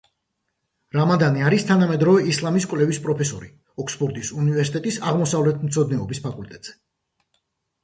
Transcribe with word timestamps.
რამადანი 0.95 1.43
არის 1.49 1.65
თანამედროვე 1.71 2.23
ისლამის 2.31 2.65
კვლევის 2.71 3.01
პროფესორი, 3.05 3.51
ოქსფორდის 3.85 4.33
უნივერსიტეტის 4.41 5.01
აღმოსავლეთმცოდნეობის 5.13 6.25
ფაკულტეტზე. 6.27 6.77